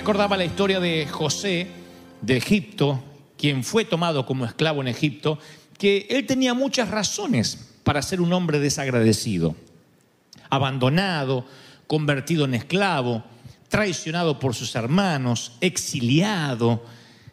[0.00, 1.66] recordaba la historia de José
[2.22, 3.04] de Egipto,
[3.36, 5.38] quien fue tomado como esclavo en Egipto,
[5.76, 9.54] que él tenía muchas razones para ser un hombre desagradecido,
[10.48, 11.44] abandonado,
[11.86, 13.22] convertido en esclavo,
[13.68, 16.82] traicionado por sus hermanos, exiliado.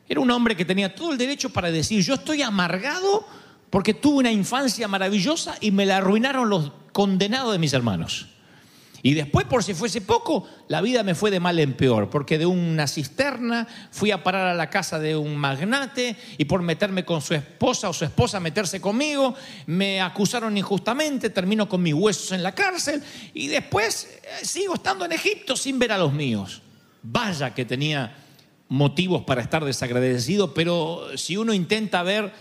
[0.10, 3.26] Era un hombre que tenía todo el derecho para decir, yo estoy amargado
[3.70, 8.28] porque tuve una infancia maravillosa y me la arruinaron los condenados de mis hermanos.
[9.08, 12.38] Y después, por si fuese poco, la vida me fue de mal en peor, porque
[12.38, 17.06] de una cisterna fui a parar a la casa de un magnate y por meterme
[17.06, 19.34] con su esposa o su esposa meterse conmigo,
[19.66, 23.02] me acusaron injustamente, termino con mis huesos en la cárcel
[23.34, 26.62] y después eh, sigo estando en Egipto sin ver a los míos.
[27.02, 28.14] Vaya que tenía
[28.68, 32.34] motivos para estar desagradecido, pero si uno intenta ver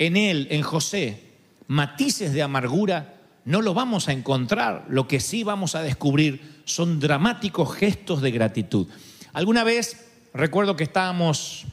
[0.00, 1.22] en él, en José,
[1.68, 3.17] matices de amargura,
[3.48, 4.84] no lo vamos a encontrar.
[4.90, 8.88] Lo que sí vamos a descubrir son dramáticos gestos de gratitud.
[9.32, 11.64] Alguna vez recuerdo que estábamos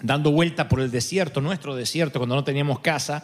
[0.00, 3.22] dando vuelta por el desierto, nuestro desierto, cuando no teníamos casa,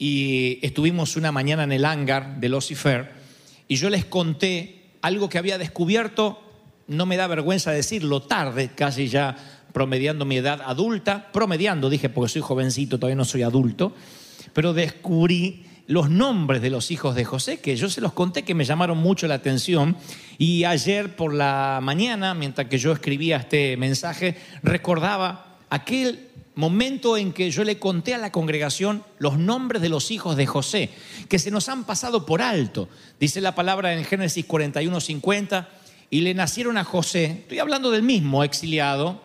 [0.00, 3.12] y estuvimos una mañana en el hangar de Lucifer,
[3.68, 6.42] y yo les conté algo que había descubierto,
[6.88, 9.36] no me da vergüenza decirlo, tarde, casi ya
[9.72, 13.94] promediando mi edad adulta, promediando, dije, porque soy jovencito, todavía no soy adulto,
[14.52, 18.54] pero descubrí los nombres de los hijos de José, que yo se los conté que
[18.54, 19.96] me llamaron mucho la atención.
[20.38, 27.32] Y ayer por la mañana, mientras que yo escribía este mensaje, recordaba aquel momento en
[27.32, 30.90] que yo le conté a la congregación los nombres de los hijos de José,
[31.28, 32.88] que se nos han pasado por alto.
[33.20, 35.68] Dice la palabra en Génesis 41, 50,
[36.08, 39.20] y le nacieron a José, estoy hablando del mismo exiliado,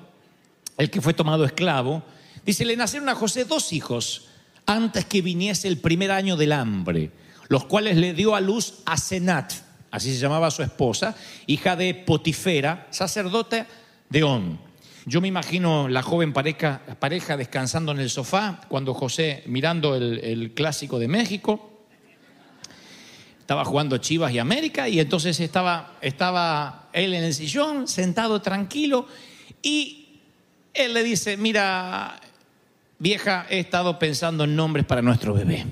[0.78, 2.04] el que fue tomado esclavo,
[2.46, 4.28] dice, le nacieron a José dos hijos
[4.66, 7.12] antes que viniese el primer año del hambre,
[7.48, 9.54] los cuales le dio a luz a Senat,
[9.92, 11.16] así se llamaba su esposa,
[11.48, 13.66] hija de Potifera, sacerdote
[14.10, 14.60] de On.
[15.06, 20.20] Yo me imagino la joven pareja, pareja descansando en el sofá cuando José, mirando el,
[20.20, 21.72] el clásico de México,
[23.40, 29.08] estaba jugando Chivas y América y entonces estaba, estaba él en el sillón, sentado tranquilo
[29.62, 30.20] y
[30.74, 32.20] él le dice, mira,
[33.02, 35.66] vieja, he estado pensando en nombres para nuestro bebé.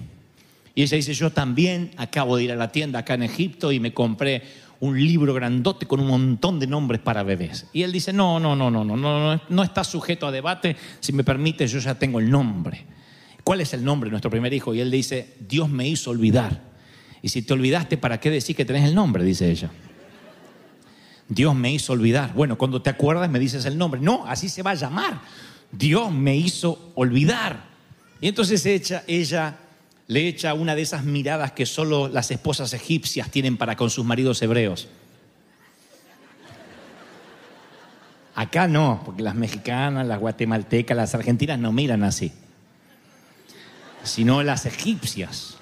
[0.73, 3.79] Y ella dice, yo también acabo de ir a la tienda acá en Egipto y
[3.79, 4.41] me compré
[4.79, 7.67] un libro grandote con un montón de nombres para bebés.
[7.71, 10.75] Y él dice, no, no, no, no, no, no, no está sujeto a debate.
[11.01, 12.85] Si me permite, yo ya tengo el nombre.
[13.43, 14.73] ¿Cuál es el nombre de nuestro primer hijo?
[14.73, 16.61] Y él dice, Dios me hizo olvidar.
[17.21, 19.23] Y si te olvidaste, ¿para qué decir que tenés el nombre?
[19.23, 19.69] Dice ella.
[21.27, 22.33] Dios me hizo olvidar.
[22.33, 24.01] Bueno, cuando te acuerdas me dices el nombre.
[24.01, 25.21] No, así se va a llamar.
[25.71, 27.63] Dios me hizo olvidar.
[28.21, 29.57] Y entonces ella, ella
[30.07, 34.03] le echa una de esas miradas que solo las esposas egipcias tienen para con sus
[34.03, 34.87] maridos hebreos.
[38.35, 42.31] Acá no, porque las mexicanas, las guatemaltecas, las argentinas no miran así,
[44.03, 45.57] sino las egipcias.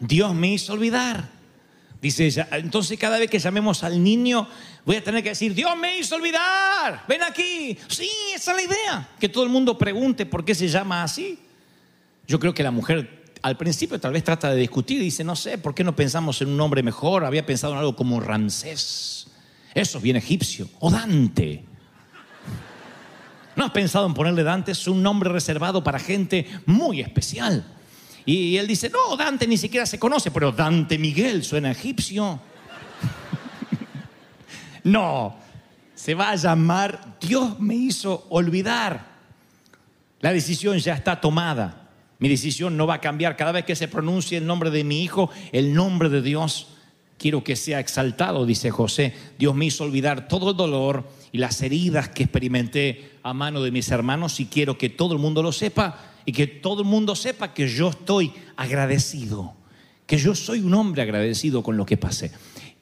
[0.00, 1.28] Dios me hizo olvidar.
[2.00, 4.48] Dice ella, entonces cada vez que llamemos al niño
[4.84, 7.78] voy a tener que decir, Dios me hizo olvidar, ven aquí.
[7.88, 11.38] Sí, esa es la idea, que todo el mundo pregunte por qué se llama así.
[12.26, 15.36] Yo creo que la mujer al principio tal vez trata de discutir y dice, no
[15.36, 17.26] sé, ¿por qué no pensamos en un nombre mejor?
[17.26, 19.26] Había pensado en algo como Ramsés.
[19.74, 20.68] Eso es bien egipcio.
[20.80, 21.62] O Dante.
[23.54, 24.72] ¿No has pensado en ponerle Dante?
[24.72, 27.64] Es un nombre reservado para gente muy especial.
[28.24, 32.40] Y él dice, no, Dante ni siquiera se conoce, pero Dante Miguel suena egipcio.
[34.84, 35.36] No,
[35.94, 39.14] se va a llamar Dios me hizo olvidar.
[40.20, 41.88] La decisión ya está tomada.
[42.18, 43.36] Mi decisión no va a cambiar.
[43.36, 46.68] Cada vez que se pronuncie el nombre de mi hijo, el nombre de Dios,
[47.18, 49.14] quiero que sea exaltado, dice José.
[49.38, 53.70] Dios me hizo olvidar todo el dolor y las heridas que experimenté a mano de
[53.70, 57.14] mis hermanos y quiero que todo el mundo lo sepa y que todo el mundo
[57.16, 59.54] sepa que yo estoy agradecido,
[60.06, 62.32] que yo soy un hombre agradecido con lo que pasé.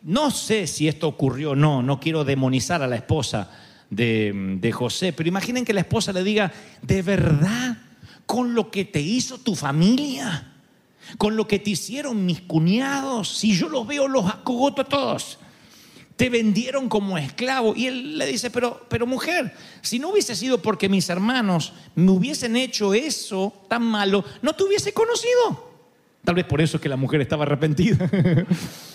[0.03, 3.51] No sé si esto ocurrió o no, no quiero demonizar a la esposa
[3.91, 6.53] de, de José, pero imaginen que la esposa le diga,
[6.83, 7.79] ¿de verdad?
[8.27, 10.53] con lo que te hizo tu familia,
[11.19, 15.39] con lo que te hicieron mis cuñados, si yo los veo, los acogoto a todos.
[16.17, 17.75] te vendieron como esclavo.
[17.77, 22.11] Y él le dice, pero, pero mujer, si no hubiese sido porque mis hermanos me
[22.11, 25.73] hubiesen hecho eso tan malo, no te hubiese conocido.
[26.25, 28.09] Tal vez por eso es que la mujer estaba arrepentida.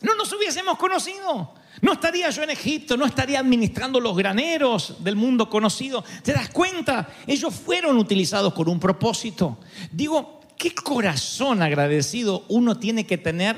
[0.00, 1.54] no nos hubiésemos conocido.
[1.80, 6.04] No estaría yo en Egipto, no estaría administrando los graneros del mundo conocido.
[6.22, 7.08] ¿Te das cuenta?
[7.26, 9.58] Ellos fueron utilizados con un propósito.
[9.92, 13.56] Digo, ¿qué corazón agradecido uno tiene que tener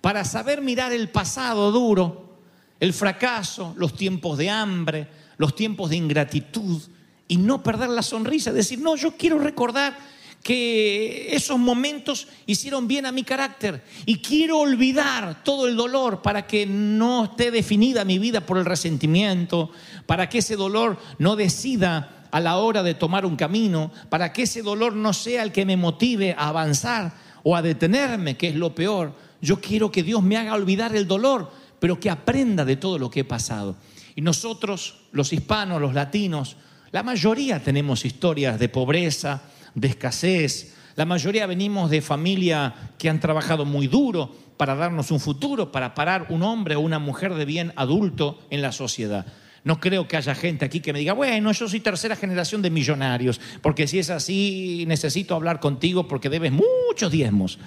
[0.00, 2.38] para saber mirar el pasado duro,
[2.80, 5.08] el fracaso, los tiempos de hambre,
[5.38, 6.82] los tiempos de ingratitud
[7.28, 8.52] y no perder la sonrisa?
[8.52, 9.96] Decir, no, yo quiero recordar
[10.44, 16.46] que esos momentos hicieron bien a mi carácter y quiero olvidar todo el dolor para
[16.46, 19.70] que no esté definida mi vida por el resentimiento,
[20.04, 24.42] para que ese dolor no decida a la hora de tomar un camino, para que
[24.42, 28.54] ese dolor no sea el que me motive a avanzar o a detenerme, que es
[28.54, 29.14] lo peor.
[29.40, 31.50] Yo quiero que Dios me haga olvidar el dolor,
[31.80, 33.76] pero que aprenda de todo lo que he pasado.
[34.14, 36.56] Y nosotros, los hispanos, los latinos,
[36.92, 39.42] la mayoría tenemos historias de pobreza,
[39.74, 40.74] de escasez.
[40.96, 45.94] La mayoría venimos de familia que han trabajado muy duro para darnos un futuro, para
[45.94, 49.26] parar un hombre o una mujer de bien adulto en la sociedad.
[49.64, 52.70] No creo que haya gente aquí que me diga, bueno, yo soy tercera generación de
[52.70, 57.58] millonarios, porque si es así, necesito hablar contigo porque debes muchos diezmos.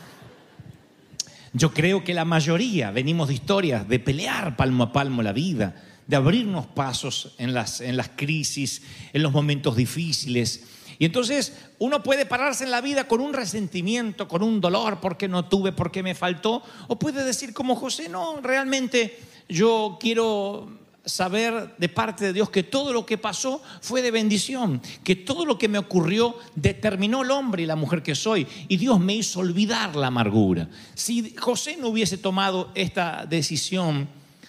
[1.56, 5.76] Yo creo que la mayoría venimos de historias de pelear palmo a palmo la vida,
[6.06, 10.64] de abrirnos pasos en las, en las crisis, en los momentos difíciles.
[10.98, 15.28] Y entonces uno puede pararse en la vida con un resentimiento, con un dolor, porque
[15.28, 19.18] no tuve, porque me faltó, o puede decir como José, no, realmente
[19.48, 20.68] yo quiero
[21.04, 25.44] saber de parte de Dios que todo lo que pasó fue de bendición, que todo
[25.44, 29.14] lo que me ocurrió determinó el hombre y la mujer que soy, y Dios me
[29.14, 30.68] hizo olvidar la amargura.
[30.94, 34.08] Si José no hubiese tomado esta decisión,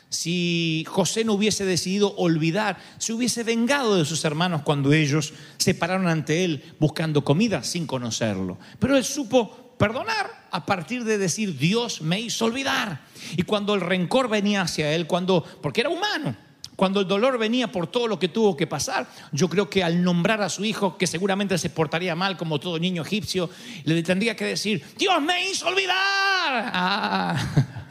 [0.09, 5.73] si José no hubiese decidido olvidar, se hubiese vengado de sus hermanos cuando ellos se
[5.73, 8.57] pararon ante él buscando comida sin conocerlo.
[8.79, 13.01] Pero él supo perdonar a partir de decir, Dios me hizo olvidar.
[13.35, 16.35] Y cuando el rencor venía hacia él, cuando, porque era humano,
[16.75, 20.03] cuando el dolor venía por todo lo que tuvo que pasar, yo creo que al
[20.03, 23.49] nombrar a su hijo, que seguramente se portaría mal como todo niño egipcio,
[23.83, 25.95] le tendría que decir, Dios me hizo olvidar.
[26.73, 27.84] Ah.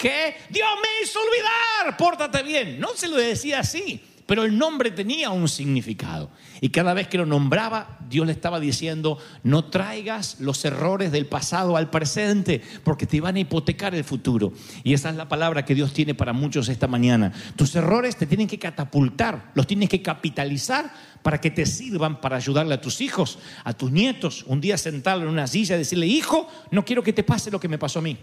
[0.00, 0.34] ¿Qué?
[0.48, 2.80] Dios me hizo olvidar, pórtate bien.
[2.80, 6.30] No se lo decía así, pero el nombre tenía un significado.
[6.62, 11.26] Y cada vez que lo nombraba, Dios le estaba diciendo, no traigas los errores del
[11.26, 14.54] pasado al presente, porque te van a hipotecar el futuro.
[14.84, 17.34] Y esa es la palabra que Dios tiene para muchos esta mañana.
[17.54, 22.36] Tus errores te tienen que catapultar, los tienes que capitalizar para que te sirvan para
[22.36, 24.44] ayudarle a tus hijos, a tus nietos.
[24.46, 27.60] Un día sentarlo en una silla y decirle, hijo, no quiero que te pase lo
[27.60, 28.16] que me pasó a mí.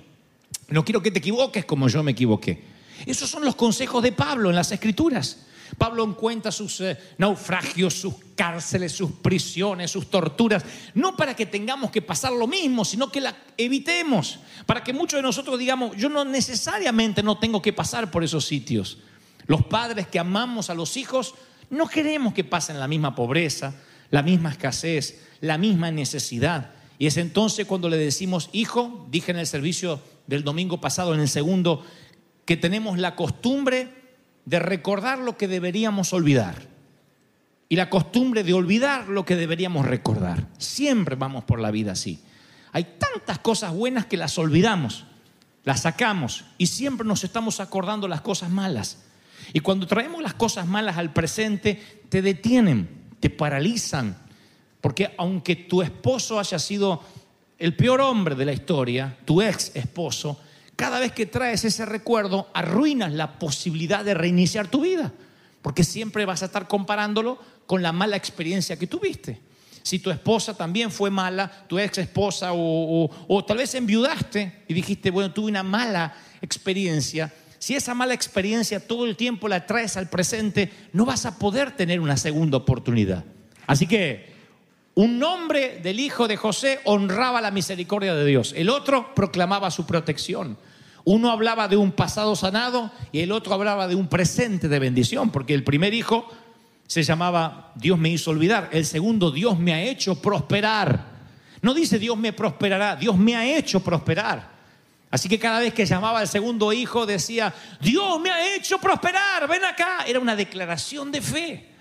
[0.69, 2.63] No quiero que te equivoques como yo me equivoqué.
[3.05, 5.45] Esos son los consejos de Pablo en las Escrituras.
[5.77, 11.91] Pablo encuentra sus eh, naufragios, sus cárceles, sus prisiones, sus torturas, no para que tengamos
[11.91, 16.09] que pasar lo mismo, sino que la evitemos, para que muchos de nosotros digamos, yo
[16.09, 18.99] no necesariamente no tengo que pasar por esos sitios.
[19.45, 21.35] Los padres que amamos a los hijos
[21.69, 23.75] no queremos que pasen la misma pobreza,
[24.09, 26.71] la misma escasez, la misma necesidad.
[26.97, 31.21] Y es entonces cuando le decimos, hijo, dije en el servicio del domingo pasado, en
[31.21, 31.83] el segundo,
[32.45, 33.89] que tenemos la costumbre
[34.45, 36.67] de recordar lo que deberíamos olvidar
[37.69, 40.47] y la costumbre de olvidar lo que deberíamos recordar.
[40.57, 42.21] Siempre vamos por la vida así.
[42.71, 45.05] Hay tantas cosas buenas que las olvidamos,
[45.63, 49.03] las sacamos y siempre nos estamos acordando las cosas malas.
[49.53, 54.17] Y cuando traemos las cosas malas al presente, te detienen, te paralizan,
[54.81, 57.01] porque aunque tu esposo haya sido
[57.59, 60.39] el peor hombre de la historia, tu ex esposo,
[60.75, 65.11] cada vez que traes ese recuerdo, arruinas la posibilidad de reiniciar tu vida,
[65.61, 69.41] porque siempre vas a estar comparándolo con la mala experiencia que tuviste.
[69.81, 74.73] Si tu esposa también fue mala, tu ex esposa, o, o tal vez enviudaste y
[74.73, 79.97] dijiste, bueno, tuve una mala experiencia, si esa mala experiencia todo el tiempo la traes
[79.97, 83.25] al presente, no vas a poder tener una segunda oportunidad.
[83.65, 84.36] Así que
[84.97, 89.85] un nombre del hijo de José honraba la misericordia de Dios, el otro proclamaba su
[89.85, 90.57] protección.
[91.03, 95.29] Uno hablaba de un pasado sanado y el otro hablaba de un presente de bendición,
[95.29, 96.27] porque el primer hijo
[96.87, 101.05] se llamaba Dios me hizo olvidar, el segundo Dios me ha hecho prosperar.
[101.61, 104.49] No dice Dios me prosperará, Dios me ha hecho prosperar.
[105.11, 109.47] Así que cada vez que llamaba al segundo hijo decía, Dios me ha hecho prosperar,
[109.47, 110.05] ven acá.
[110.07, 111.76] Era una declaración de fe.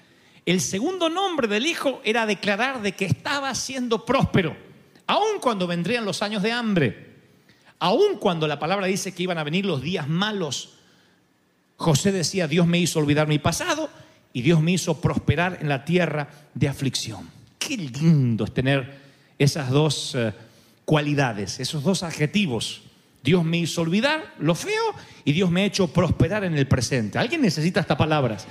[0.46, 4.56] El segundo nombre del hijo era declarar de que estaba siendo próspero,
[5.06, 7.06] aun cuando vendrían los años de hambre,
[7.78, 10.70] Aun cuando la palabra dice que iban a venir los días malos,
[11.76, 13.90] José decía, Dios me hizo olvidar mi pasado
[14.32, 17.28] y Dios me hizo prosperar en la tierra de aflicción.
[17.58, 18.98] Qué lindo es tener
[19.38, 20.32] esas dos eh,
[20.86, 22.82] cualidades, esos dos adjetivos.
[23.22, 27.18] Dios me hizo olvidar lo feo y Dios me ha hecho prosperar en el presente.
[27.18, 28.46] ¿Alguien necesita estas palabras?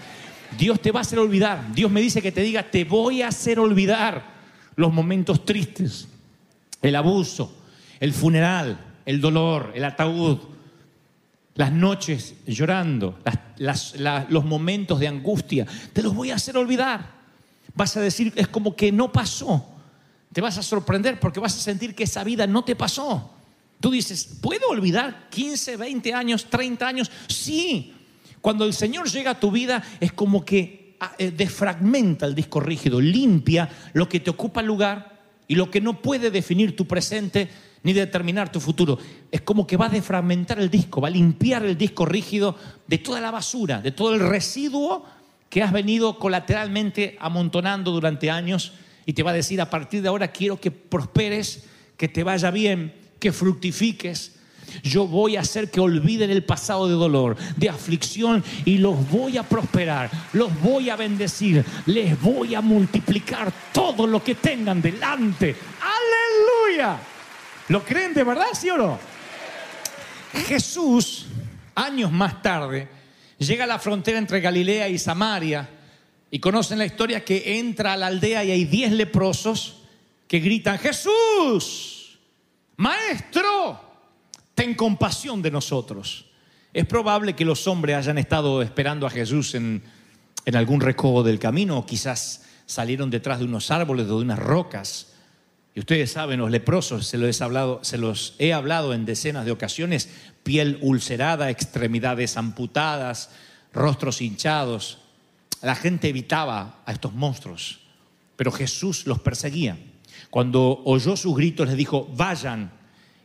[0.58, 1.74] Dios te va a hacer olvidar.
[1.74, 4.24] Dios me dice que te diga, te voy a hacer olvidar
[4.76, 6.08] los momentos tristes,
[6.82, 7.56] el abuso,
[8.00, 10.40] el funeral, el dolor, el ataúd,
[11.56, 13.18] las noches llorando,
[14.30, 15.66] los momentos de angustia.
[15.94, 17.16] Te los voy a hacer olvidar.
[17.74, 19.66] Vas a decir, es como que no pasó.
[20.34, 23.32] Te vas a sorprender porque vas a sentir que esa vida no te pasó.
[23.80, 27.12] Tú dices, ¿puedo olvidar 15, 20 años, 30 años?
[27.28, 27.95] Sí.
[28.46, 32.60] Cuando el Señor llega a tu vida es como que ah, eh, desfragmenta el disco
[32.60, 37.50] rígido, limpia lo que te ocupa lugar y lo que no puede definir tu presente
[37.82, 39.00] ni determinar tu futuro.
[39.32, 43.00] Es como que va a desfragmentar el disco, va a limpiar el disco rígido de
[43.00, 45.08] toda la basura, de todo el residuo
[45.50, 48.74] que has venido colateralmente amontonando durante años
[49.08, 51.64] y te va a decir a partir de ahora quiero que prosperes,
[51.98, 54.35] que te vaya bien, que fructifiques.
[54.84, 59.38] Yo voy a hacer que olviden el pasado de dolor, de aflicción y los voy
[59.38, 65.56] a prosperar, los voy a bendecir, les voy a multiplicar todo lo que tengan delante.
[65.82, 66.98] Aleluya.
[67.70, 69.00] ¿Lo creen de verdad, sí o no?
[70.48, 71.28] Jesús,
[71.74, 72.88] años más tarde,
[73.38, 75.70] llega a la frontera entre Galilea y Samaria
[76.30, 79.78] y conocen la historia que entra a la aldea y hay diez leprosos
[80.28, 82.20] que gritan, Jesús,
[82.78, 83.85] maestro,
[84.56, 86.26] ten compasión de nosotros.
[86.74, 89.84] Es probable que los hombres hayan estado esperando a Jesús en,
[90.54, 95.14] algún recodo del camino o quizás salieron detrás de unos árboles o de unas rocas.
[95.74, 99.46] Y ustedes saben, los leprosos, se los, he hablado, se los he hablado en decenas
[99.46, 100.10] de ocasiones,
[100.44, 103.32] piel ulcerada, extremidades amputadas,
[103.74, 105.00] rostros hinchados.
[105.62, 107.80] La gente evitaba a estos monstruos,
[108.36, 109.78] pero Jesús los perseguía.
[110.30, 112.72] Cuando oyó sus gritos, les dijo, vayan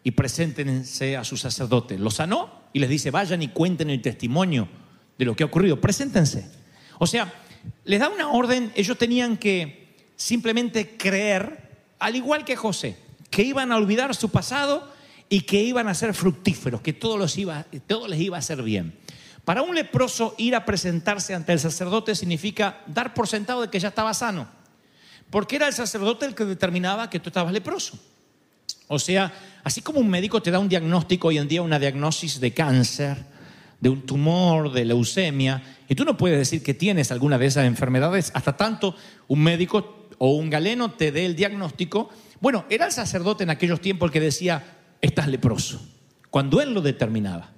[0.02, 1.99] y preséntense a su sacerdote.
[1.99, 4.69] Los sanó y les dice, vayan y cuenten el testimonio
[5.19, 6.50] de lo que ha ocurrido, preséntense.
[6.99, 7.33] O sea,
[7.85, 12.97] les da una orden, ellos tenían que simplemente creer al igual que José,
[13.30, 14.90] que iban a olvidar su pasado
[15.28, 17.25] y que iban a ser fructíferos, que todo,
[17.87, 18.99] todo les iba a hacer bien.
[19.45, 23.78] Para un leproso ir a presentarse ante el sacerdote significa dar por sentado de que
[23.78, 24.49] ya estaba sano,
[25.30, 27.99] porque era el sacerdote el que determinaba que tú estabas leproso.
[28.92, 29.32] O sea,
[29.62, 33.18] así como un médico te da un diagnóstico hoy en día, una diagnosis de cáncer,
[33.78, 37.66] de un tumor, de leucemia, y tú no puedes decir que tienes alguna de esas
[37.66, 38.97] enfermedades hasta tanto
[39.28, 42.11] un médico o un galeno te dé el diagnóstico.
[42.40, 45.80] Bueno, era el sacerdote en aquellos tiempos el que decía, estás leproso,
[46.28, 47.52] cuando él lo determinaba.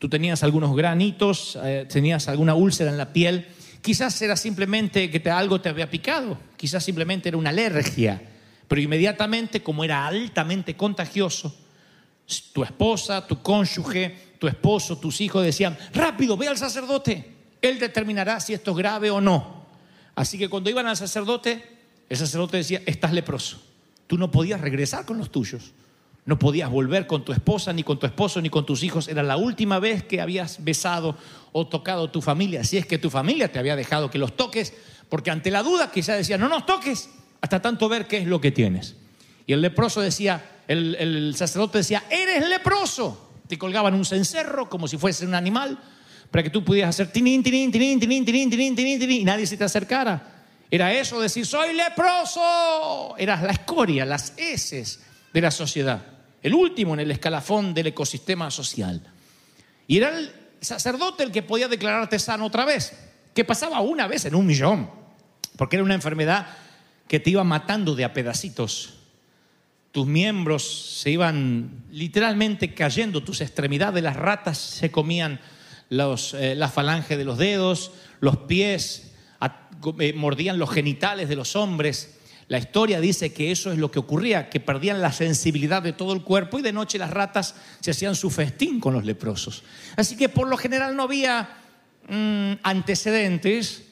[0.00, 3.46] Tú tenías algunos granitos, eh, tenías alguna úlcera en la piel,
[3.80, 8.20] quizás era simplemente que te, algo te había picado, quizás simplemente era una alergia,
[8.68, 11.54] pero inmediatamente, como era altamente contagioso,
[12.52, 18.40] tu esposa, tu cónyuge, tu esposo, tus hijos decían, rápido, ve al sacerdote, él determinará
[18.40, 19.66] si esto es grave o no.
[20.14, 21.62] Así que cuando iban al sacerdote,
[22.08, 23.60] el sacerdote decía, estás leproso.
[24.06, 25.72] Tú no podías regresar con los tuyos.
[26.26, 29.08] No podías volver con tu esposa, ni con tu esposo, ni con tus hijos.
[29.08, 31.16] Era la última vez que habías besado
[31.52, 32.64] o tocado tu familia.
[32.64, 34.72] Si es que tu familia te había dejado que los toques,
[35.10, 37.10] porque ante la duda quizás decía, no nos toques,
[37.44, 38.96] hasta tanto ver qué es lo que tienes.
[39.46, 43.32] Y el leproso decía, el, sacerdote decía, eres leproso.
[43.46, 45.78] Te colgaban un cencerro como si fuese un animal,
[46.30, 49.46] para que tú pudieras hacer tinín, tinín, tinín, tinín, tinín, tinín, tinín, tinín, y nadie
[49.46, 50.46] se te acercara.
[50.70, 53.14] Era eso decir, soy leproso.
[53.18, 56.02] Eras la escoria, las heces de la sociedad.
[56.42, 59.02] El último en el escalafón del ecosistema social.
[59.86, 60.32] Y era el
[60.62, 62.94] sacerdote el que podía declararte sano otra vez,
[63.34, 64.88] que pasaba una vez en un millón,
[65.58, 66.63] porque era una enfermedad
[67.08, 68.94] que te iba matando de a pedacitos.
[69.92, 75.40] Tus miembros se iban literalmente cayendo, tus extremidades, las ratas se comían
[75.88, 79.12] los, eh, la falange de los dedos, los pies,
[79.98, 82.18] eh, mordían los genitales de los hombres.
[82.48, 86.12] La historia dice que eso es lo que ocurría, que perdían la sensibilidad de todo
[86.12, 89.62] el cuerpo y de noche las ratas se hacían su festín con los leprosos.
[89.96, 91.48] Así que por lo general no había
[92.08, 93.84] mm, antecedentes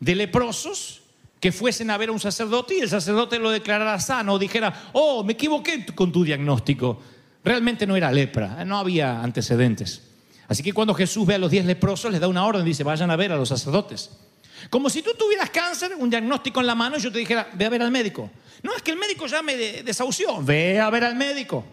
[0.00, 1.02] de leprosos
[1.40, 4.90] que fuesen a ver a un sacerdote y el sacerdote lo declarara sano o dijera,
[4.92, 7.00] oh, me equivoqué con tu diagnóstico.
[7.44, 10.02] Realmente no era lepra, no había antecedentes.
[10.48, 13.10] Así que cuando Jesús ve a los diez leprosos, les da una orden, dice, vayan
[13.10, 14.10] a ver a los sacerdotes.
[14.70, 17.66] Como si tú tuvieras cáncer, un diagnóstico en la mano, y yo te dijera, ve
[17.66, 18.30] a ver al médico.
[18.62, 21.64] No es que el médico ya me desahució, ve a ver al médico.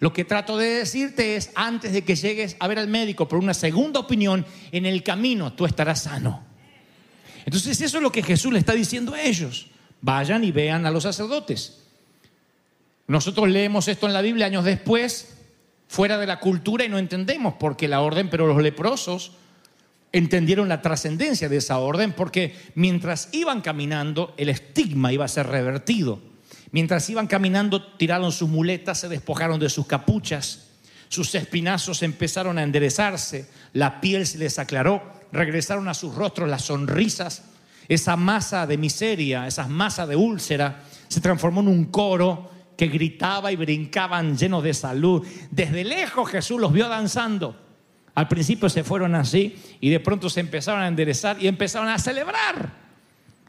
[0.00, 3.38] Lo que trato de decirte es, antes de que llegues a ver al médico por
[3.38, 6.44] una segunda opinión, en el camino tú estarás sano.
[7.46, 9.68] Entonces eso es lo que Jesús le está diciendo a ellos.
[10.02, 11.78] Vayan y vean a los sacerdotes.
[13.06, 15.36] Nosotros leemos esto en la Biblia años después,
[15.88, 19.32] fuera de la cultura, y no entendemos por qué la orden, pero los leprosos
[20.12, 25.46] entendieron la trascendencia de esa orden, porque mientras iban caminando, el estigma iba a ser
[25.46, 26.20] revertido.
[26.72, 30.66] Mientras iban caminando, tiraron sus muletas, se despojaron de sus capuchas,
[31.08, 36.62] sus espinazos empezaron a enderezarse, la piel se les aclaró, regresaron a sus rostros las
[36.62, 37.44] sonrisas,
[37.88, 43.52] esa masa de miseria, esa masa de úlcera, se transformó en un coro que gritaba
[43.52, 45.26] y brincaban llenos de salud.
[45.50, 47.56] Desde lejos Jesús los vio danzando.
[48.14, 51.98] Al principio se fueron así y de pronto se empezaron a enderezar y empezaron a
[51.98, 52.86] celebrar.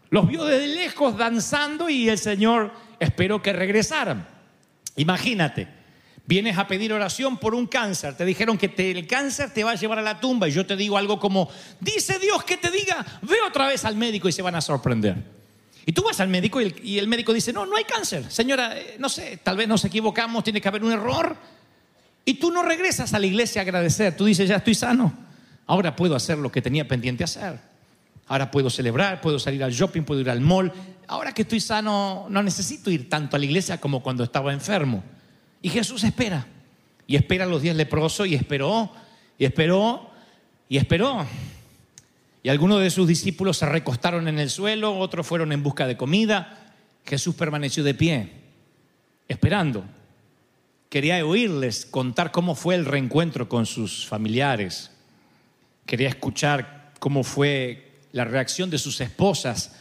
[0.10, 4.27] Los vio desde lejos danzando y el Señor esperó que regresaran.
[4.96, 5.67] Imagínate,
[6.27, 9.72] vienes a pedir oración por un cáncer, te dijeron que te- el cáncer te va
[9.72, 12.69] a llevar a la tumba y yo te digo algo como, dice Dios que te
[12.69, 15.15] diga, ve otra vez al médico y se van a sorprender.
[15.86, 18.29] Y tú vas al médico y el, y el médico dice, no, no hay cáncer.
[18.29, 21.38] Señora, eh, no sé, tal vez nos equivocamos, tiene que haber un error.
[22.25, 25.13] Y tú no regresas a la iglesia a agradecer, tú dices, ya estoy sano,
[25.65, 27.57] ahora puedo hacer lo que tenía pendiente hacer.
[28.27, 30.74] Ahora puedo celebrar, puedo salir al shopping, puedo ir al mall.
[31.07, 35.01] Ahora que estoy sano, no necesito ir tanto a la iglesia como cuando estaba enfermo.
[35.61, 36.47] Y Jesús espera.
[37.05, 38.91] Y espera a los diez leprosos y esperó,
[39.37, 40.09] y esperó,
[40.67, 41.25] y esperó.
[42.43, 45.97] Y algunos de sus discípulos se recostaron en el suelo, otros fueron en busca de
[45.97, 46.73] comida.
[47.05, 48.31] Jesús permaneció de pie,
[49.27, 49.85] esperando.
[50.89, 54.91] Quería oírles contar cómo fue el reencuentro con sus familiares.
[55.85, 59.75] Quería escuchar cómo fue la reacción de sus esposas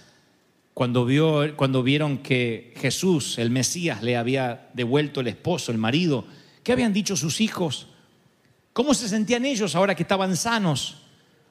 [0.77, 6.27] cuando, vio, cuando vieron que Jesús, el Mesías, le había devuelto el esposo, el marido.
[6.63, 7.87] ¿Qué habían dicho sus hijos?
[8.75, 10.99] ¿Cómo se sentían ellos ahora que estaban sanos?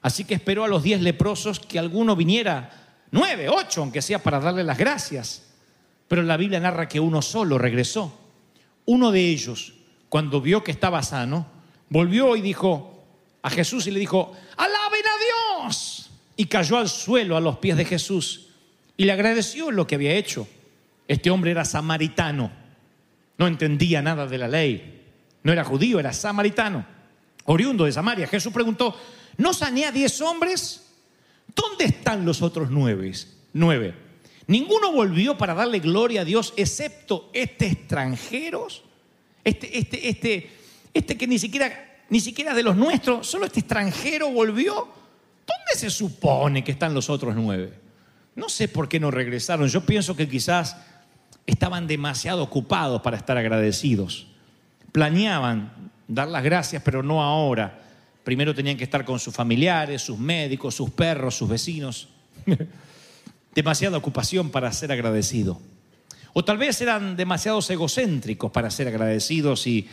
[0.00, 2.70] Así que esperó a los diez leprosos que alguno viniera,
[3.10, 5.42] nueve, ocho, aunque sea para darle las gracias.
[6.06, 8.16] Pero la Biblia narra que uno solo regresó.
[8.84, 9.74] Uno de ellos,
[10.08, 11.48] cuando vio que estaba sano,
[11.88, 13.02] volvió y dijo
[13.42, 16.10] a Jesús y le dijo, alaben a Dios.
[16.36, 18.45] Y cayó al suelo a los pies de Jesús
[18.96, 20.48] y le agradeció lo que había hecho.
[21.08, 22.50] Este hombre era samaritano,
[23.38, 25.04] no entendía nada de la ley,
[25.42, 26.84] no era judío, era samaritano,
[27.44, 28.26] oriundo de Samaria.
[28.26, 28.98] Jesús preguntó,
[29.36, 30.82] ¿no sané a diez hombres?
[31.54, 33.12] ¿Dónde están los otros nueve?
[33.52, 33.94] Nueve.
[34.48, 38.66] Ninguno volvió para darle gloria a Dios excepto este extranjero,
[39.44, 40.50] este, este, este,
[40.92, 44.74] este que ni siquiera, ni siquiera de los nuestros, solo este extranjero volvió.
[44.74, 47.85] ¿Dónde se supone que están los otros nueve?
[48.36, 49.68] No sé por qué no regresaron.
[49.68, 50.76] Yo pienso que quizás
[51.46, 54.26] estaban demasiado ocupados para estar agradecidos.
[54.92, 55.72] Planeaban
[56.06, 57.80] dar las gracias, pero no ahora.
[58.22, 62.08] Primero tenían que estar con sus familiares, sus médicos, sus perros, sus vecinos.
[63.54, 65.58] demasiada ocupación para ser agradecido.
[66.34, 69.88] O tal vez eran demasiados egocéntricos para ser agradecidos y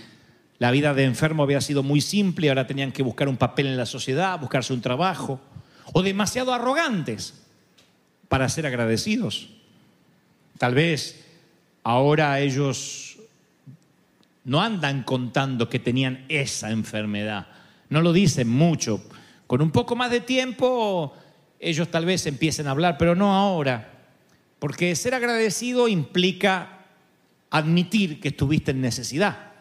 [0.60, 3.78] la vida de enfermo había sido muy simple ahora tenían que buscar un papel en
[3.78, 5.40] la sociedad, buscarse un trabajo.
[5.94, 7.43] O demasiado arrogantes
[8.28, 9.50] para ser agradecidos.
[10.58, 11.26] Tal vez
[11.84, 13.18] ahora ellos
[14.46, 17.48] no andan contando que tenían esa enfermedad.
[17.90, 19.04] No lo dicen mucho.
[19.48, 21.14] Con un poco más de tiempo
[21.60, 23.92] ellos tal vez empiecen a hablar, pero no ahora.
[24.60, 26.86] Porque ser agradecido implica
[27.50, 29.52] admitir que estuviste en necesidad,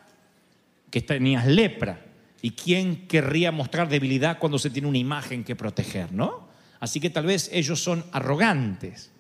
[0.91, 2.05] que tenías lepra.
[2.41, 6.49] ¿Y quién querría mostrar debilidad cuando se tiene una imagen que proteger, no?
[6.83, 9.13] Así que tal vez ellos son arrogantes.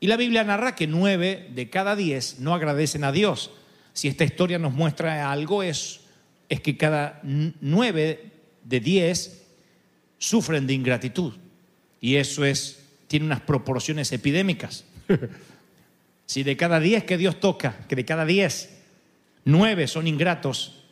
[0.00, 3.52] Y la Biblia narra que nueve de cada diez no agradecen a Dios.
[3.92, 6.00] Si esta historia nos muestra algo es,
[6.48, 8.32] es que cada nueve
[8.64, 9.44] de diez
[10.18, 11.34] sufren de ingratitud.
[12.00, 14.84] Y eso es, tiene unas proporciones epidémicas.
[16.26, 18.80] si de cada diez que Dios toca, que de cada diez,
[19.44, 20.82] nueve son ingratos,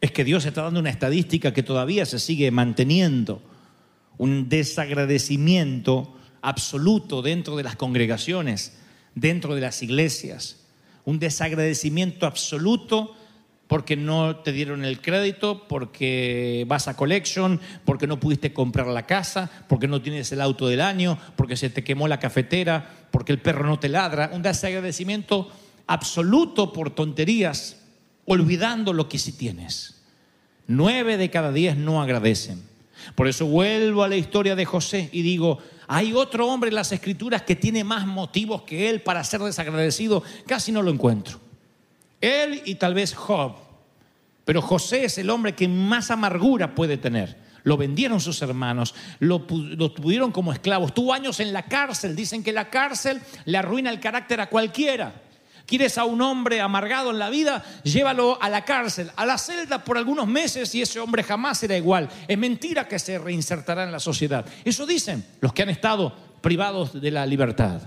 [0.00, 3.42] es que Dios está dando una estadística que todavía se sigue manteniendo.
[4.18, 8.76] Un desagradecimiento absoluto dentro de las congregaciones,
[9.14, 10.56] dentro de las iglesias.
[11.04, 13.14] Un desagradecimiento absoluto
[13.68, 19.06] porque no te dieron el crédito, porque vas a collection, porque no pudiste comprar la
[19.06, 23.32] casa, porque no tienes el auto del año, porque se te quemó la cafetera, porque
[23.32, 24.30] el perro no te ladra.
[24.32, 25.50] Un desagradecimiento
[25.86, 27.76] absoluto por tonterías,
[28.24, 30.02] olvidando lo que sí tienes.
[30.66, 32.67] Nueve de cada diez no agradecen.
[33.14, 36.92] Por eso vuelvo a la historia de José y digo, hay otro hombre en las
[36.92, 40.22] escrituras que tiene más motivos que él para ser desagradecido.
[40.46, 41.40] Casi no lo encuentro.
[42.20, 43.56] Él y tal vez Job.
[44.44, 47.36] Pero José es el hombre que más amargura puede tener.
[47.64, 50.86] Lo vendieron sus hermanos, lo, lo tuvieron como esclavo.
[50.86, 52.16] Estuvo años en la cárcel.
[52.16, 55.22] Dicen que la cárcel le arruina el carácter a cualquiera.
[55.68, 57.62] ¿Quieres a un hombre amargado en la vida?
[57.84, 61.76] Llévalo a la cárcel, a la celda por algunos meses y ese hombre jamás será
[61.76, 62.08] igual.
[62.26, 64.46] Es mentira que se reinsertará en la sociedad.
[64.64, 67.82] Eso dicen los que han estado privados de la libertad.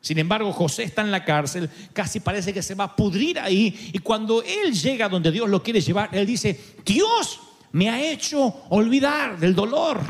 [0.00, 3.92] Sin embargo, José está en la cárcel, casi parece que se va a pudrir ahí.
[3.92, 7.38] Y cuando él llega donde Dios lo quiere llevar, él dice, Dios
[7.70, 10.00] me ha hecho olvidar del dolor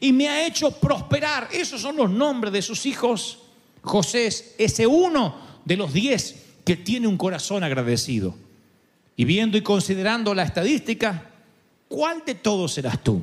[0.00, 1.48] y me ha hecho prosperar.
[1.50, 3.38] Esos son los nombres de sus hijos.
[3.80, 8.34] José es ese uno de los diez que tiene un corazón agradecido.
[9.16, 11.30] Y viendo y considerando la estadística,
[11.88, 13.22] ¿cuál de todos serás tú?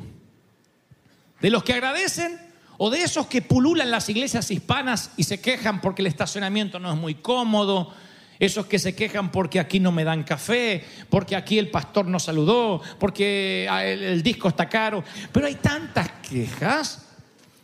[1.39, 2.39] ¿De los que agradecen
[2.77, 6.91] o de esos que pululan las iglesias hispanas y se quejan porque el estacionamiento no
[6.91, 7.93] es muy cómodo?
[8.39, 12.19] Esos que se quejan porque aquí no me dan café, porque aquí el pastor no
[12.19, 15.03] saludó, porque ah, el, el disco está caro.
[15.31, 17.02] Pero hay tantas quejas.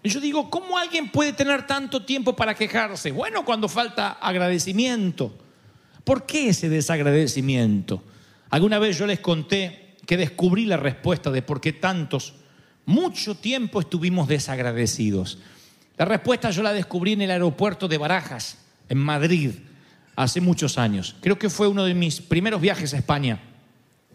[0.03, 3.11] Yo digo, ¿cómo alguien puede tener tanto tiempo para quejarse?
[3.11, 5.37] Bueno, cuando falta agradecimiento.
[6.03, 8.01] ¿Por qué ese desagradecimiento?
[8.49, 12.33] Alguna vez yo les conté que descubrí la respuesta de por qué tantos,
[12.85, 15.37] mucho tiempo estuvimos desagradecidos.
[15.97, 18.57] La respuesta yo la descubrí en el aeropuerto de Barajas,
[18.87, 19.51] en Madrid,
[20.15, 21.15] hace muchos años.
[21.21, 23.39] Creo que fue uno de mis primeros viajes a España.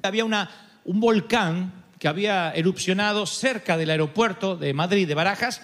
[0.03, 0.51] Había una,
[0.85, 5.63] un volcán que había erupcionado cerca del aeropuerto de Madrid, de Barajas,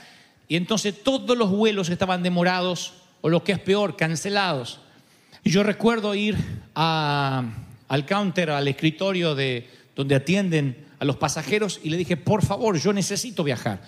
[0.49, 4.81] y entonces todos los vuelos estaban demorados, o lo que es peor, cancelados.
[5.45, 6.39] Yo recuerdo ir
[6.73, 12.79] al counter, al escritorio de, donde atienden a los pasajeros y le dije, por favor,
[12.79, 13.83] yo necesito viajar.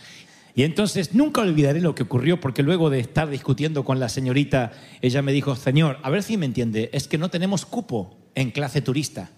[0.54, 4.72] Y entonces nunca olvidaré lo que ocurrió porque luego de estar discutiendo con la señorita,
[5.00, 8.50] ella me dijo, señor, a ver si me entiende, es que no tenemos cupo en
[8.50, 9.30] clase turista.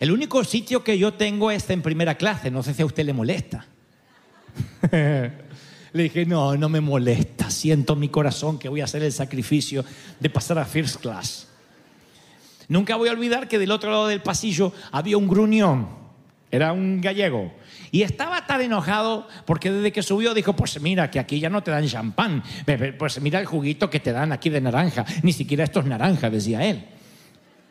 [0.00, 3.04] El único sitio que yo tengo es en primera clase, no sé si a usted
[3.04, 3.66] le molesta.
[5.92, 7.50] Le dije, no, no me molesta.
[7.50, 9.82] Siento en mi corazón que voy a hacer el sacrificio
[10.20, 11.48] de pasar a first class.
[12.68, 15.88] Nunca voy a olvidar que del otro lado del pasillo había un gruñón.
[16.50, 17.52] Era un gallego.
[17.90, 21.62] Y estaba tan enojado porque desde que subió dijo, pues mira, que aquí ya no
[21.62, 22.42] te dan champán.
[22.98, 25.04] Pues mira el juguito que te dan aquí de naranja.
[25.22, 26.84] Ni siquiera esto es naranja, decía él.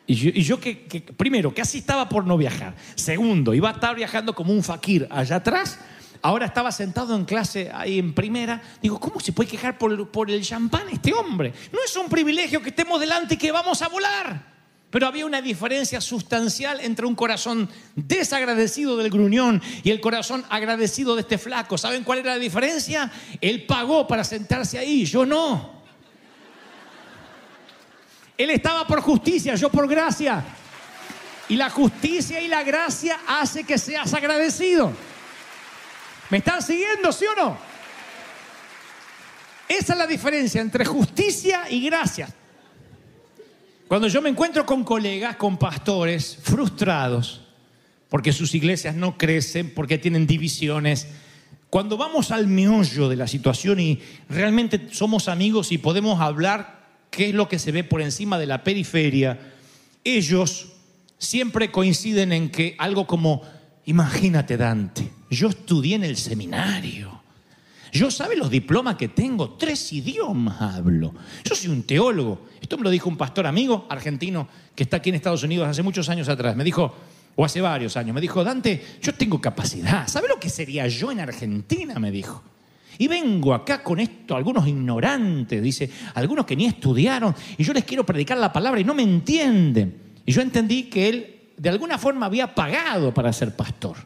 [0.06, 2.74] Y yo, y yo que, que, primero, casi estaba por no viajar.
[2.94, 5.78] Segundo, iba a estar viajando como un fakir allá atrás.
[6.22, 8.62] Ahora estaba sentado en clase ahí en primera.
[8.82, 11.52] Digo, ¿cómo se puede quejar por, por el champán este hombre?
[11.72, 14.56] No es un privilegio que estemos delante y que vamos a volar.
[14.90, 21.16] Pero había una diferencia sustancial entre un corazón desagradecido del gruñón y el corazón agradecido
[21.16, 21.76] de este flaco.
[21.76, 23.10] ¿Saben cuál era la diferencia?
[23.40, 25.75] Él pagó para sentarse ahí, yo no.
[28.36, 30.44] Él estaba por justicia, yo por gracia.
[31.48, 34.92] Y la justicia y la gracia hace que seas agradecido.
[36.30, 37.58] ¿Me están siguiendo, sí o no?
[39.68, 42.28] Esa es la diferencia entre justicia y gracia.
[43.88, 47.42] Cuando yo me encuentro con colegas, con pastores frustrados,
[48.08, 51.06] porque sus iglesias no crecen, porque tienen divisiones,
[51.70, 56.75] cuando vamos al meollo de la situación y realmente somos amigos y podemos hablar
[57.16, 59.54] qué es lo que se ve por encima de la periferia,
[60.04, 60.72] ellos
[61.16, 63.40] siempre coinciden en que algo como,
[63.86, 67.22] imagínate Dante, yo estudié en el seminario.
[67.90, 71.14] Yo sabe los diplomas que tengo, tres idiomas hablo.
[71.42, 72.48] Yo soy un teólogo.
[72.60, 75.82] Esto me lo dijo un pastor amigo argentino que está aquí en Estados Unidos hace
[75.82, 76.54] muchos años atrás.
[76.54, 76.94] Me dijo,
[77.34, 80.06] o hace varios años, me dijo, Dante, yo tengo capacidad.
[80.06, 81.98] ¿Sabe lo que sería yo en Argentina?
[81.98, 82.42] Me dijo.
[82.98, 87.84] Y vengo acá con esto, algunos ignorantes, dice, algunos que ni estudiaron, y yo les
[87.84, 89.96] quiero predicar la palabra y no me entienden.
[90.24, 93.96] Y yo entendí que él de alguna forma había pagado para ser pastor,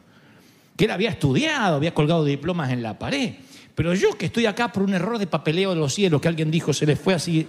[0.75, 3.35] que él había estudiado, había colgado diplomas en la pared.
[3.75, 6.51] Pero yo que estoy acá por un error de papeleo de los cielos, que alguien
[6.51, 7.47] dijo, se le fue así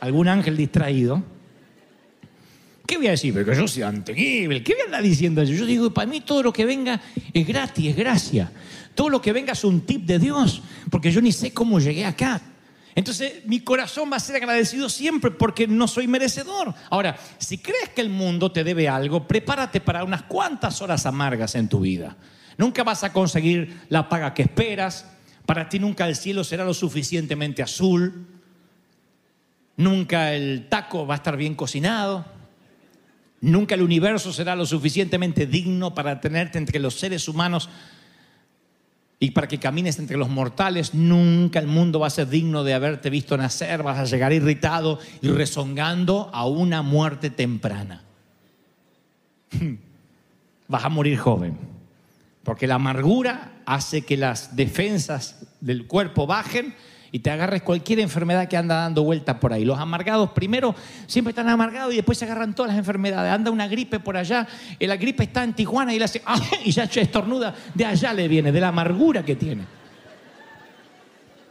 [0.00, 1.22] algún ángel distraído,
[2.90, 3.32] ¿qué voy a decir?
[3.32, 5.54] Pero yo soy anteguible, ¿qué voy a andar diciendo yo?
[5.54, 7.00] Yo digo, para mí todo lo que venga
[7.32, 8.50] es gratis, es gracia.
[8.96, 12.04] Todo lo que venga es un tip de Dios, porque yo ni sé cómo llegué
[12.04, 12.40] acá.
[12.96, 16.74] Entonces mi corazón va a ser agradecido siempre porque no soy merecedor.
[16.90, 21.54] Ahora, si crees que el mundo te debe algo, prepárate para unas cuantas horas amargas
[21.54, 22.16] en tu vida.
[22.58, 25.06] Nunca vas a conseguir la paga que esperas.
[25.46, 28.26] Para ti nunca el cielo será lo suficientemente azul.
[29.76, 32.39] Nunca el taco va a estar bien cocinado.
[33.40, 37.70] Nunca el universo será lo suficientemente digno para tenerte entre los seres humanos
[39.18, 40.94] y para que camines entre los mortales.
[40.94, 43.82] Nunca el mundo va a ser digno de haberte visto nacer.
[43.82, 48.02] Vas a llegar irritado y rezongando a una muerte temprana.
[50.68, 51.56] vas a morir joven.
[52.42, 56.74] Porque la amargura hace que las defensas del cuerpo bajen
[57.12, 59.64] y te agarres cualquier enfermedad que anda dando vuelta por ahí.
[59.64, 60.74] Los amargados primero
[61.06, 63.32] siempre están amargados y después se agarran todas las enfermedades.
[63.32, 64.46] Anda una gripe por allá,
[64.78, 66.40] y la gripe está en Tijuana y le hace ¡ah!
[66.64, 69.64] y ya estornuda, de allá le viene, de la amargura que tiene.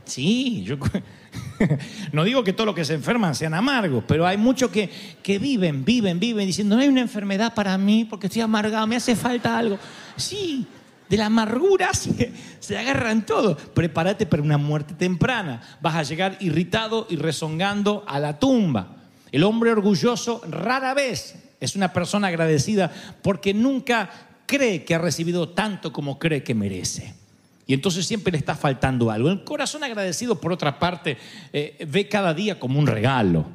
[0.05, 0.77] Sí, yo
[2.11, 4.89] no digo que todos los que se enferman sean amargos, pero hay muchos que,
[5.21, 8.95] que viven, viven, viven diciendo, no hay una enfermedad para mí porque estoy amargado, me
[8.95, 9.77] hace falta algo.
[10.15, 10.65] Sí,
[11.09, 11.91] de la amargura
[12.59, 13.57] se, agarran todo.
[13.57, 15.61] Prepárate para una muerte temprana.
[15.81, 18.95] Vas a llegar irritado y rezongando a la tumba.
[19.31, 22.91] El hombre orgulloso rara vez es una persona agradecida
[23.21, 24.09] porque nunca
[24.45, 27.13] cree que ha recibido tanto como cree que merece.
[27.67, 29.29] Y entonces siempre le está faltando algo.
[29.29, 31.17] El corazón agradecido, por otra parte,
[31.53, 33.45] eh, ve cada día como un regalo.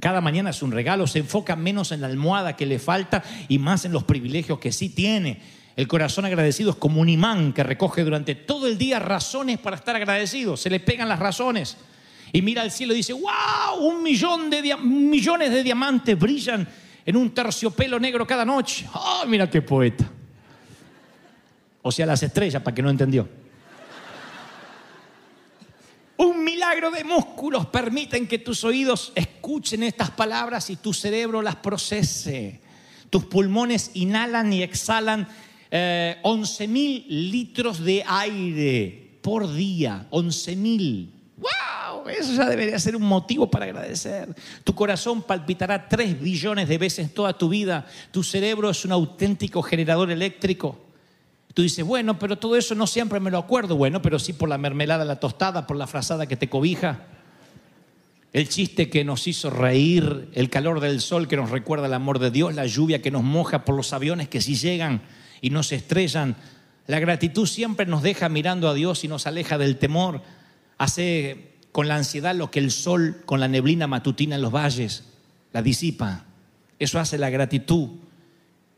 [0.00, 3.58] Cada mañana es un regalo, se enfoca menos en la almohada que le falta y
[3.58, 5.40] más en los privilegios que sí tiene.
[5.80, 9.76] El corazón agradecido es como un imán que recoge durante todo el día razones para
[9.76, 10.54] estar agradecido.
[10.54, 11.74] Se le pegan las razones.
[12.34, 16.68] Y mira al cielo y dice, wow, un millón de millones de diamantes brillan
[17.06, 18.86] en un terciopelo negro cada noche.
[18.92, 20.06] ¡Oh, mira qué poeta!
[21.80, 23.26] O sea, las estrellas, para que no entendió.
[26.18, 31.56] Un milagro de músculos permiten que tus oídos escuchen estas palabras y tu cerebro las
[31.56, 32.60] procese.
[33.08, 35.26] Tus pulmones inhalan y exhalan
[35.70, 40.06] eh, 11 mil litros de aire por día.
[40.10, 41.12] 11 mil.
[41.36, 42.08] ¡Wow!
[42.08, 44.34] Eso ya debería ser un motivo para agradecer.
[44.64, 47.86] Tu corazón palpitará 3 billones de veces toda tu vida.
[48.10, 50.78] Tu cerebro es un auténtico generador eléctrico.
[51.54, 53.76] Tú dices, bueno, pero todo eso no siempre me lo acuerdo.
[53.76, 57.06] Bueno, pero sí por la mermelada, la tostada, por la frazada que te cobija.
[58.32, 62.20] El chiste que nos hizo reír, el calor del sol que nos recuerda el amor
[62.20, 65.02] de Dios, la lluvia que nos moja por los aviones que sí llegan
[65.40, 66.36] y nos estrellan.
[66.86, 70.22] La gratitud siempre nos deja mirando a Dios y nos aleja del temor.
[70.78, 75.04] Hace con la ansiedad lo que el sol con la neblina matutina en los valles
[75.52, 76.24] la disipa.
[76.78, 77.88] Eso hace la gratitud.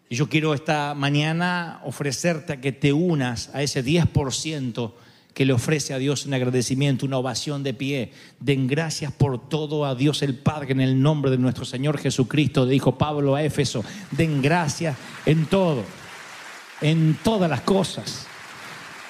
[0.08, 4.92] Y yo quiero esta mañana ofrecerte a que te unas a ese 10%
[5.32, 8.12] que le ofrece a Dios un agradecimiento, una ovación de pie.
[8.38, 12.66] Den gracias por todo a Dios el Padre en el nombre de nuestro Señor Jesucristo,
[12.66, 13.84] dijo Pablo a Éfeso.
[14.10, 15.84] Den gracias en todo,
[16.82, 18.26] en todas las cosas.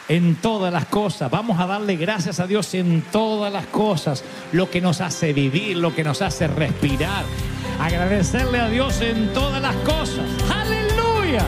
[0.08, 1.30] En todas las cosas.
[1.30, 4.24] Vamos a darle gracias a Dios en todas las cosas.
[4.52, 7.24] Lo que nos hace vivir, lo que nos hace respirar.
[7.80, 10.26] Agradecerle a Dios en todas las cosas.
[10.50, 11.44] Aleluya.